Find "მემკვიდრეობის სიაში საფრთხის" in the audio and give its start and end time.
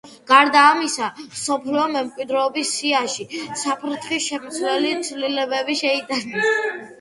1.95-4.31